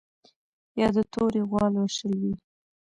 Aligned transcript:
یا 0.79 0.87
د 0.95 0.97
تورې 1.13 1.41
غوا 1.49 1.65
لوشل 1.73 2.13
وي 2.21 2.33